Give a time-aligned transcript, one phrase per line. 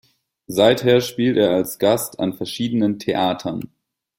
[0.47, 3.71] Seither spielt er als Gast an verschiedenen Theatern.